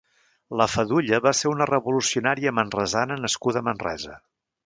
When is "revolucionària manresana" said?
1.71-3.21